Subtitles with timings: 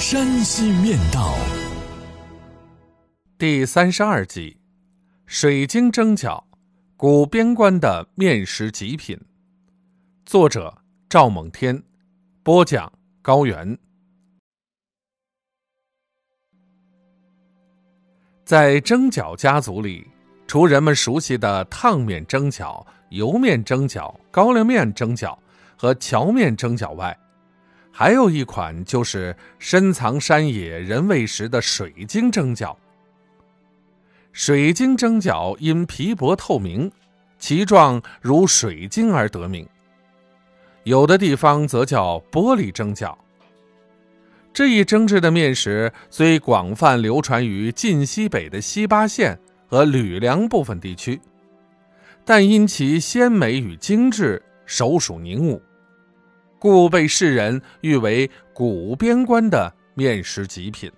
[0.00, 1.34] 山西面道》
[3.36, 4.56] 第三十二集：
[5.26, 6.42] 水晶蒸饺，
[6.96, 9.20] 古边关的面食极品。
[10.24, 10.74] 作者：
[11.10, 11.82] 赵猛天，
[12.42, 12.90] 播讲：
[13.20, 13.78] 高原。
[18.46, 20.06] 在蒸饺家族里，
[20.46, 25.36] 除人们熟悉的烫面蒸饺、油面蒸饺、高粱面蒸饺
[25.76, 27.14] 和荞面蒸饺外，
[27.92, 32.74] 还有一款就是深藏山野人未食的水晶蒸饺。
[34.32, 36.90] 水晶蒸饺因皮薄透明，
[37.38, 39.68] 其状如水晶而得名。
[40.84, 43.14] 有的地方则叫玻璃蒸饺。
[44.52, 49.38] 这一蒸制的面食虽广泛流传于晋西北的西八县
[49.68, 51.20] 和吕梁部分地区，
[52.24, 55.60] 但因其鲜美与精致，首属宁武。
[56.60, 60.92] 故被世人誉为古边关的面食极品。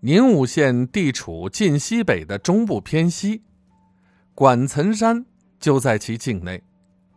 [0.00, 3.42] 宁武县地处晋西北的中部偏西，
[4.34, 5.24] 管岑山
[5.60, 6.60] 就在其境内，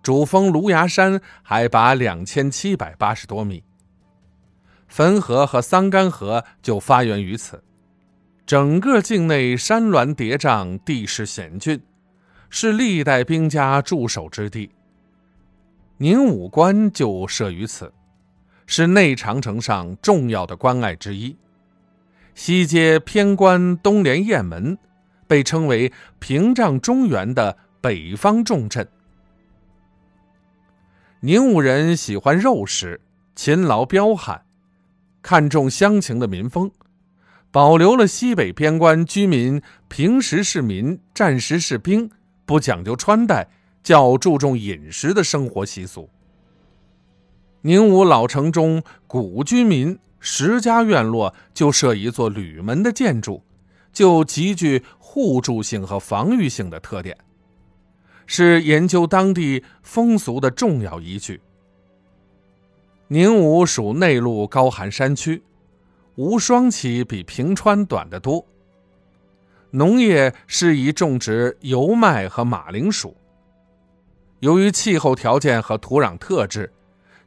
[0.04, 3.64] 主峰芦芽山海拔两千七百八十多米，
[4.88, 7.64] 汾河和桑干河就发源于此。
[8.46, 11.82] 整个境内山峦叠嶂，地势险峻，
[12.50, 14.70] 是历代兵家驻守之地。
[15.98, 17.94] 宁武关就设于此，
[18.68, 21.36] 是内长城上重要的关隘之一。
[22.34, 24.78] 西接偏关，东连雁门，
[25.26, 28.86] 被称为屏障中原的北方重镇。
[31.22, 33.00] 宁武人喜欢肉食，
[33.34, 34.44] 勤劳彪悍，
[35.22, 36.70] 看重乡情的民风，
[37.52, 42.12] 保留了西北边关居民平时是民，战时是兵，
[42.46, 43.48] 不讲究穿戴。
[43.86, 46.10] 较注重饮食的生活习俗。
[47.62, 53.44] 宁武老城中古居民十家院落就设一座吕门的建筑，
[53.94, 57.16] 就极具互助性和防御性的特点，
[58.26, 61.40] 是研究当地风俗的重要依据。
[63.08, 65.44] 宁武属内陆高寒山区，
[66.16, 68.44] 无霜期比平川短得多。
[69.70, 73.16] 农业适宜种植油麦和马铃薯。
[74.40, 76.72] 由于气候条件和土壤特质，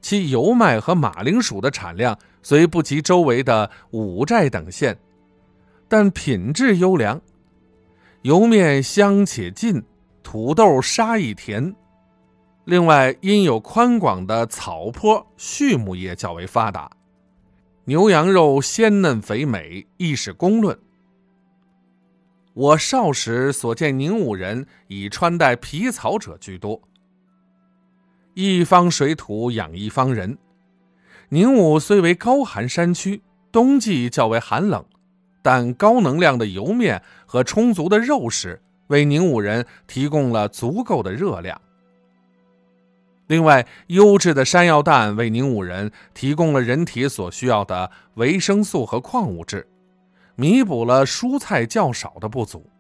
[0.00, 4.96] 其油麦和马铃薯的产量虽不及周围的五寨等县，
[5.88, 7.20] 但品质优良。
[8.22, 9.82] 油面香且劲，
[10.22, 11.74] 土豆沙亦甜。
[12.64, 16.90] 另外，因有宽广的草坡，畜牧业较为发达，
[17.84, 20.78] 牛羊肉鲜嫩肥美，亦是公论。
[22.52, 26.78] 我少时所见宁武人以穿戴皮草者居多。
[28.41, 30.38] 一方水土养一方人。
[31.31, 34.84] 宁武虽为高寒山区，冬季较为寒冷，
[35.43, 41.60] 但高能量的油面和充足的肉食为宁武人提供了足够的热量。
[43.26, 49.66] 另外，优质的山药蛋为宁武人提供了人体所需要的维生素和矿物质，
[50.37, 52.70] 弥补了蔬菜较少的不足。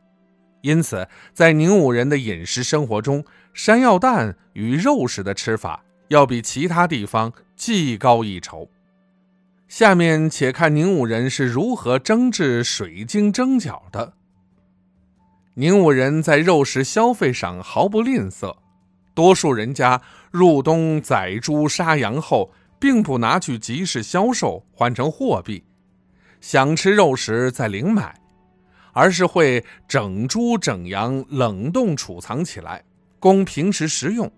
[0.60, 3.24] 因此，在宁武人的饮食生活中，
[3.54, 8.68] 山药蛋与肉食的吃法要比其他地方技高一筹。
[9.68, 14.14] 下面且看宁武人是如何蒸制水晶蒸饺的。
[15.54, 18.56] 宁武人在肉食消费上毫不吝啬，
[19.14, 20.00] 多数人家
[20.30, 25.64] 入冬宰猪杀羊后，并不拿去集市销售换成货币，
[26.40, 28.18] 想吃肉食再零买。
[28.92, 32.82] 而是会整猪整羊冷冻储藏起来，
[33.18, 34.30] 供平时食用。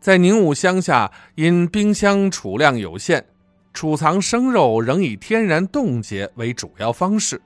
[0.00, 3.24] 在宁武乡下，因冰箱储量有限，
[3.72, 7.40] 储藏生肉仍以天然冻结为主要方式。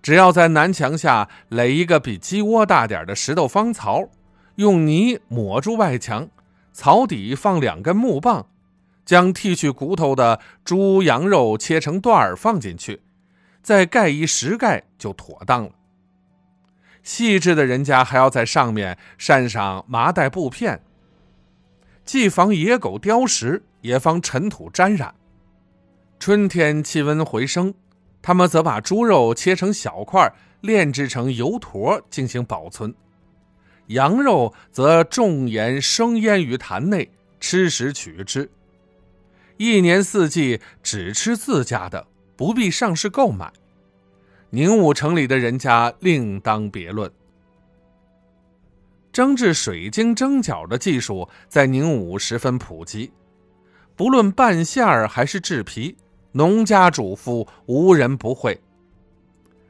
[0.00, 4.08] 只要在南墙下垒一个比鸡窝大点的石头方槽，
[4.56, 6.28] 用泥抹住外墙，
[6.72, 8.46] 槽底放两根木棒，
[9.04, 13.00] 将剔去骨头的猪羊肉切成段儿放进去。
[13.62, 15.72] 再盖一石盖就妥当了。
[17.02, 20.82] 细致的人家还要在上面扇上麻袋布片，
[22.04, 25.14] 既防野狗叼食，也防尘土沾染。
[26.18, 27.72] 春天气温回升，
[28.20, 32.92] 他们则把猪肉切成小块，炼制成油坨进行保存；
[33.86, 38.50] 羊肉则重盐生腌于坛内，吃时取之。
[39.56, 42.06] 一年四季只吃自家的，
[42.38, 43.52] 不必上市购买。
[44.50, 47.10] 宁武城里的人家另当别论。
[49.12, 53.10] 蒸制水晶蒸饺的技术在宁武十分普及，
[53.96, 55.96] 不论拌馅儿还是制皮。
[56.30, 58.60] 农家主妇无人不会。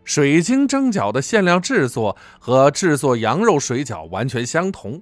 [0.04, 5.00] 水晶蒸饺的馅料制作和制作羊肉水饺完全相同，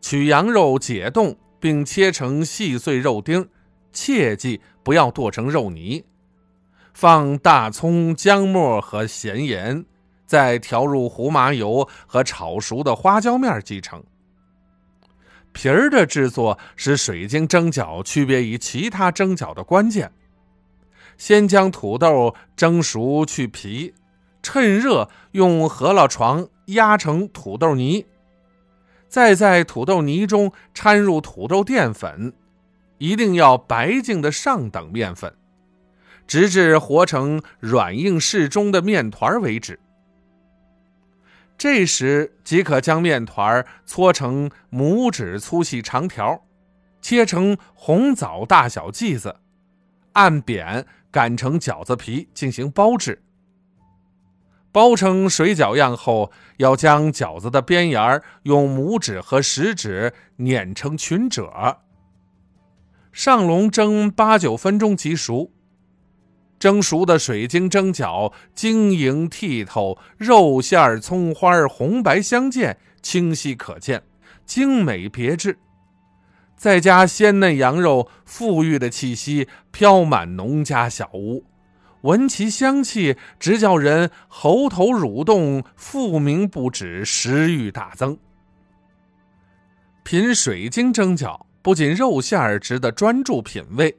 [0.00, 3.48] 取羊肉解冻并切成细碎肉丁，
[3.92, 6.04] 切记不要剁成肉泥。
[6.94, 9.84] 放大葱、姜末和咸盐，
[10.24, 14.02] 再调入胡麻油和炒熟的花椒面即成。
[15.52, 20.10] 皮儿的制作是水晶蒸饺区别于其他蒸饺的关键。
[21.16, 23.94] 先将土豆蒸熟去皮，
[24.42, 28.04] 趁热用饸饹床压成土豆泥，
[29.08, 32.32] 再在土豆泥中掺入土豆淀粉，
[32.98, 35.32] 一定要白净的上等面粉，
[36.26, 39.78] 直至和成软硬适中的面团为止。
[41.56, 46.44] 这时即可将面团搓成拇指粗细长条，
[47.00, 49.36] 切成红枣大小剂子，
[50.12, 50.86] 按扁。
[51.14, 53.22] 擀成饺子皮进行包制，
[54.72, 61.78] 包成水饺样后，要将饺子的边沿用拇指和食指碾成裙褶，
[63.12, 65.52] 上笼蒸八九分钟即熟。
[66.64, 74.02] 蒸熟的水晶蒸饺晶莹剔透，肉馅葱花红白相间，清晰可见，
[74.46, 75.58] 精美别致。
[76.56, 81.44] 再加鲜嫩羊肉，馥郁的气息飘满农家小屋，
[82.00, 88.16] 闻其香气，直叫人喉头蠕动，腹鸣不止，食欲大增。
[90.02, 93.94] 品水晶蒸饺，不仅肉馅儿值得专注品味，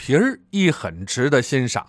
[0.00, 1.88] 皮儿亦很值得欣赏。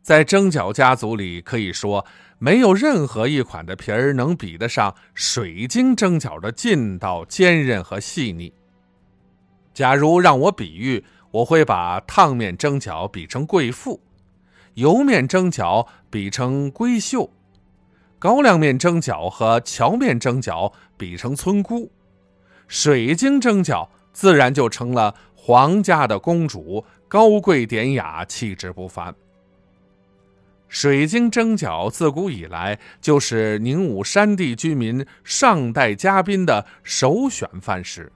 [0.00, 2.06] 在蒸饺家族里，可以说
[2.38, 8.54] 没有任何一款的皮儿能比得上水晶蒸饺的劲道、坚韧和细腻。
[9.74, 14.00] 假如让我比喻，我会把烫面蒸饺比成贵妇，
[14.72, 17.30] 油面蒸饺比成闺秀，
[18.18, 21.92] 高粱面蒸饺和荞面蒸饺比成村姑，
[22.66, 29.12] 水晶蒸饺自然就成了皇家的公主，高贵典雅，气质不凡。
[30.68, 38.12] 水晶蒸饺自古以来就是宁武山地居民上待嘉宾的首选饭食。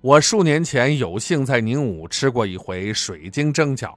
[0.00, 3.94] 我数年前有幸在宁武吃过一回水晶蒸饺，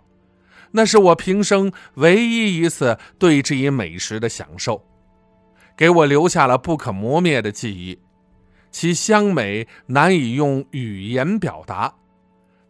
[0.70, 4.80] 那是我平生唯一一次对这一美食的享受，
[5.76, 7.98] 给我留下了不可磨灭的记忆，
[8.76, 11.96] 其香美难以用语言表达。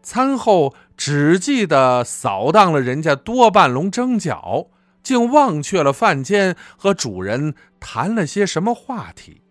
[0.04, 4.68] 餐后只记得扫荡了人家多半笼蒸饺，
[5.02, 9.42] 竟忘却了饭间和主人谈了些什么话题。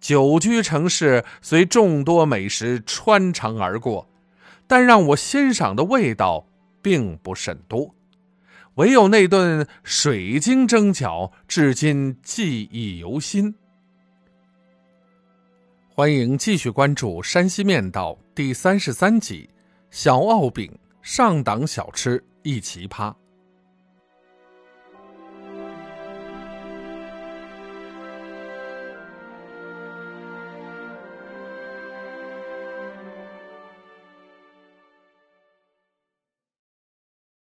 [0.00, 4.08] 久居城市，随众多美食穿肠而过，
[4.66, 6.46] 但让我欣赏的味道
[6.80, 7.94] 并不甚多，
[8.76, 13.54] 唯有那顿水晶蒸饺，至今记忆犹新。
[16.00, 19.46] 欢迎继续关注《山西面道》第三十三集：
[19.90, 23.14] 小奥饼上档小吃一奇葩。